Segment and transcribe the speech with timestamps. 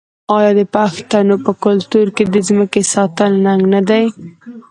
[0.37, 4.03] آیا د پښتنو په کلتور کې د ځمکې ساتل ننګ نه دی؟